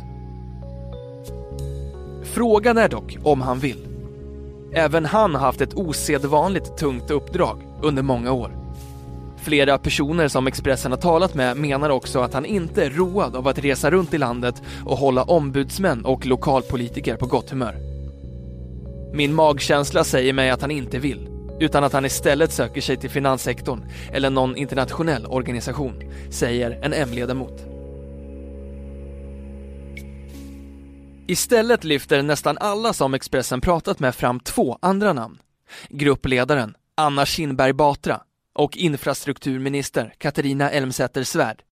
Frågan 2.23 2.79
är 2.79 2.89
dock 2.89 3.17
om 3.23 3.41
han 3.41 3.59
vill. 3.59 3.87
Även 4.73 5.05
han 5.05 5.35
har 5.35 5.41
haft 5.41 5.61
ett 5.61 5.75
osedvanligt 5.75 6.77
tungt 6.77 7.11
uppdrag 7.11 7.63
under 7.83 8.03
många 8.03 8.33
år. 8.33 8.65
Flera 9.37 9.79
personer 9.79 10.29
som 10.29 10.47
Expressen 10.47 10.93
har 10.93 10.99
talat 10.99 11.35
med 11.35 11.57
menar 11.57 11.91
också 11.91 12.21
att 12.21 12.35
han 12.35 12.45
inte 12.45 12.85
är 12.85 12.91
road 12.91 13.37
av 13.37 13.49
att 13.49 13.59
resa 13.59 13.91
runt 13.91 14.15
i 14.15 14.19
landet 14.19 14.63
och 14.85 14.99
hålla 14.99 15.23
ombudsmän 15.23 16.05
och 16.05 16.27
lokalpolitiker 16.27 17.17
på 17.17 17.27
gott 17.27 17.51
humör. 17.51 17.75
Min 19.15 19.35
magkänsla 19.35 20.05
säger 20.05 20.33
mig 20.33 20.51
att 20.51 20.61
han 20.61 20.71
inte 20.71 20.99
vill, 20.99 21.29
utan 21.61 21.85
att 21.85 21.93
han 21.93 22.05
istället 22.05 22.53
söker 22.53 22.81
sig 22.81 22.97
till 22.97 23.11
finanssektorn 23.11 23.85
eller 24.13 24.31
någon 24.31 24.57
internationell 24.57 25.27
organisation, 25.27 26.03
säger 26.31 26.71
en 26.83 26.93
M-ledamot. 26.93 27.75
Istället 31.27 31.85
lyfter 31.85 32.23
nästan 32.23 32.59
alla 32.59 32.93
som 32.93 33.15
Expressen 33.15 33.61
pratat 33.61 34.01
med 34.01 34.15
fram 34.15 34.41
två 34.41 34.79
andra 34.83 35.13
namn. 35.13 35.39
Gruppledaren 35.89 36.75
Anna 36.97 37.27
Kinberg 37.27 37.73
Batra 37.73 38.21
och 38.55 38.77
infrastrukturminister 38.77 40.15
Katarina 40.19 40.71
Elmsäter-Svärd. 40.71 41.63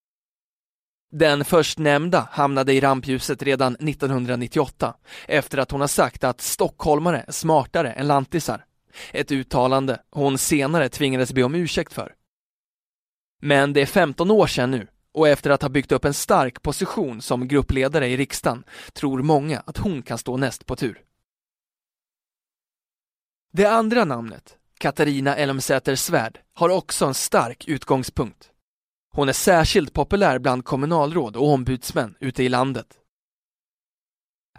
Den 1.12 1.44
förstnämnda 1.44 2.28
hamnade 2.30 2.72
i 2.72 2.80
rampljuset 2.80 3.42
redan 3.42 3.74
1998 3.74 4.94
efter 5.28 5.58
att 5.58 5.70
hon 5.70 5.80
har 5.80 5.88
sagt 5.88 6.24
att 6.24 6.40
stockholmare 6.40 7.24
är 7.28 7.32
smartare 7.32 7.92
än 7.92 8.06
lantisar. 8.06 8.64
Ett 9.12 9.32
uttalande 9.32 10.02
hon 10.10 10.38
senare 10.38 10.88
tvingades 10.88 11.32
be 11.32 11.42
om 11.42 11.54
ursäkt 11.54 11.92
för. 11.92 12.14
Men 13.40 13.72
det 13.72 13.80
är 13.80 13.86
15 13.86 14.30
år 14.30 14.46
sedan 14.46 14.70
nu 14.70 14.86
och 15.12 15.28
efter 15.28 15.50
att 15.50 15.62
ha 15.62 15.68
byggt 15.68 15.92
upp 15.92 16.04
en 16.04 16.14
stark 16.14 16.62
position 16.62 17.22
som 17.22 17.48
gruppledare 17.48 18.08
i 18.08 18.16
riksdagen 18.16 18.64
tror 18.92 19.22
många 19.22 19.62
att 19.66 19.78
hon 19.78 20.02
kan 20.02 20.18
stå 20.18 20.36
näst 20.36 20.66
på 20.66 20.76
tur. 20.76 21.02
Det 23.52 23.66
andra 23.66 24.04
namnet, 24.04 24.56
Katarina 24.78 25.36
Elmsäter-Svärd, 25.36 26.38
har 26.54 26.68
också 26.68 27.06
en 27.06 27.14
stark 27.14 27.68
utgångspunkt. 27.68 28.50
Hon 29.14 29.28
är 29.28 29.32
särskilt 29.32 29.92
populär 29.92 30.38
bland 30.38 30.64
kommunalråd 30.64 31.36
och 31.36 31.48
ombudsmän 31.48 32.14
ute 32.20 32.42
i 32.42 32.48
landet. 32.48 33.01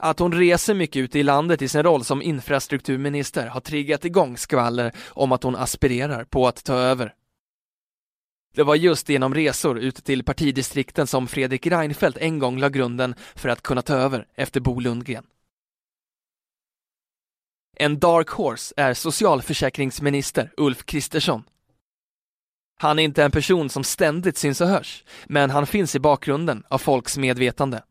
Att 0.03 0.19
hon 0.19 0.33
reser 0.33 0.73
mycket 0.73 0.99
ute 0.99 1.19
i 1.19 1.23
landet 1.23 1.61
i 1.61 1.67
sin 1.67 1.83
roll 1.83 2.03
som 2.03 2.21
infrastrukturminister 2.21 3.47
har 3.47 3.59
triggat 3.59 4.05
igång 4.05 4.37
skvaller 4.37 4.91
om 5.09 5.31
att 5.31 5.43
hon 5.43 5.55
aspirerar 5.55 6.23
på 6.23 6.47
att 6.47 6.63
ta 6.63 6.73
över. 6.73 7.13
Det 8.55 8.63
var 8.63 8.75
just 8.75 9.09
genom 9.09 9.33
resor 9.33 9.79
ute 9.79 10.01
till 10.01 10.23
partidistrikten 10.23 11.07
som 11.07 11.27
Fredrik 11.27 11.67
Reinfeldt 11.67 12.17
en 12.17 12.39
gång 12.39 12.59
la 12.59 12.69
grunden 12.69 13.15
för 13.35 13.49
att 13.49 13.61
kunna 13.61 13.81
ta 13.81 13.93
över 13.93 14.27
efter 14.35 14.59
Bo 14.59 14.79
Lundgren. 14.79 15.25
En 17.77 17.99
dark 17.99 18.29
horse 18.29 18.73
är 18.77 18.93
socialförsäkringsminister 18.93 20.51
Ulf 20.57 20.85
Kristersson. 20.85 21.43
Han 22.79 22.99
är 22.99 23.03
inte 23.03 23.23
en 23.23 23.31
person 23.31 23.69
som 23.69 23.83
ständigt 23.83 24.37
syns 24.37 24.61
och 24.61 24.67
hörs, 24.67 25.03
men 25.25 25.49
han 25.49 25.67
finns 25.67 25.95
i 25.95 25.99
bakgrunden 25.99 26.63
av 26.67 26.77
folks 26.77 27.17
medvetande. 27.17 27.83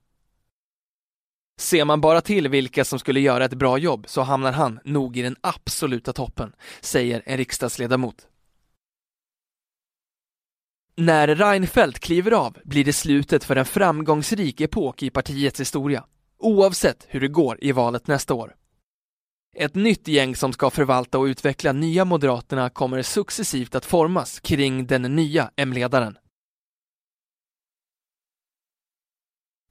Ser 1.62 1.85
man 1.85 2.01
bara 2.01 2.20
till 2.20 2.48
vilka 2.48 2.85
som 2.85 2.98
skulle 2.98 3.20
göra 3.20 3.44
ett 3.44 3.55
bra 3.55 3.79
jobb 3.79 4.05
så 4.09 4.22
hamnar 4.22 4.53
han 4.53 4.81
nog 4.85 5.16
i 5.16 5.22
den 5.22 5.37
absoluta 5.40 6.12
toppen, 6.12 6.53
säger 6.81 7.22
en 7.27 7.37
riksdagsledamot. 7.37 8.27
När 10.96 11.29
Reinfeldt 11.35 11.98
kliver 11.98 12.31
av 12.31 12.59
blir 12.64 12.85
det 12.85 12.92
slutet 12.92 13.44
för 13.44 13.57
en 13.57 13.64
framgångsrik 13.64 14.61
epok 14.61 15.03
i 15.03 15.11
partiets 15.11 15.61
historia, 15.61 16.05
oavsett 16.38 17.07
hur 17.09 17.20
det 17.20 17.29
går 17.29 17.59
i 17.64 17.72
valet 17.72 18.07
nästa 18.07 18.35
år. 18.35 18.55
Ett 19.57 19.75
nytt 19.75 20.09
gäng 20.09 20.37
som 20.37 20.53
ska 20.53 20.70
förvalta 20.70 21.18
och 21.18 21.25
utveckla 21.25 21.72
nya 21.72 22.05
Moderaterna 22.05 22.70
kommer 22.70 23.03
successivt 23.03 23.75
att 23.75 23.85
formas 23.85 24.40
kring 24.40 24.87
den 24.87 25.03
nya 25.03 25.51
M-ledaren. 25.57 26.18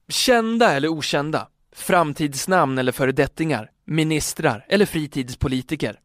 Kända 0.08 0.72
eller 0.72 0.88
okända, 0.88 1.48
framtidsnamn 1.72 2.78
eller 2.78 2.92
föredettingar, 2.92 3.70
ministrar 3.84 4.66
eller 4.68 4.86
fritidspolitiker. 4.86 6.00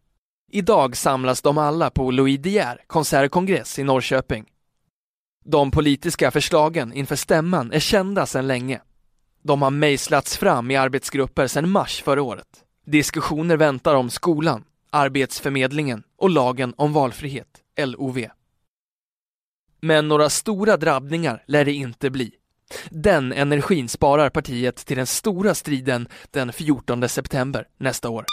Idag 0.52 0.98
samlas 0.98 1.42
de 1.42 1.58
alla 1.58 1.90
på 1.90 2.12
Louis 2.12 2.40
De 2.40 2.50
Geer 2.50 2.82
konsertkongress 2.88 3.80
i 3.80 3.84
Norrköping. 3.84 4.46
De 5.46 5.72
politiska 5.72 6.32
förslagen 6.32 6.94
inför 6.94 7.16
stämman 7.16 7.72
är 7.72 7.80
kända 7.80 8.26
sedan 8.26 8.48
länge. 8.48 8.82
De 9.44 9.62
har 9.62 9.72
mejslats 9.72 10.38
fram 10.38 10.72
i 10.72 10.76
arbetsgrupper 10.76 11.48
sedan 11.48 11.70
mars 11.70 12.02
förra 12.02 12.22
året. 12.22 12.64
Diskussioner 12.86 13.58
väntar 13.58 13.96
om 13.96 14.10
skolan, 14.10 14.64
Arbetsförmedlingen 14.90 16.04
och 16.18 16.30
lagen 16.30 16.74
om 16.78 16.94
valfrihet, 16.94 17.64
LOV. 17.78 18.26
Men 19.82 20.08
några 20.08 20.30
stora 20.30 20.78
drabbningar 20.78 21.44
lär 21.48 21.66
det 21.66 21.74
inte 21.74 22.10
bli. 22.10 22.32
Den 22.90 23.34
energin 23.34 23.90
sparar 23.90 24.30
partiet 24.30 24.76
till 24.76 24.98
den 24.98 25.08
stora 25.08 25.56
striden 25.56 26.08
den 26.32 26.54
14 26.54 27.10
september 27.10 27.68
nästa 27.80 28.10
år. 28.10 28.26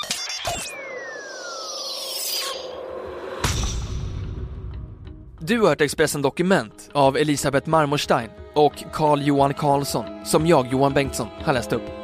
Du 5.40 5.60
har 5.60 5.68
hört 5.68 5.80
Expressen 5.80 6.22
Dokument 6.22 6.90
av 6.92 7.16
Elisabeth 7.16 7.68
Marmorstein 7.68 8.30
och 8.54 8.74
Carl 8.92 9.22
Johan 9.22 9.54
Karlsson 9.54 10.24
som 10.24 10.46
jag, 10.46 10.72
Johan 10.72 10.92
Bengtsson, 10.92 11.28
har 11.42 11.52
läst 11.52 11.72
upp. 11.72 12.03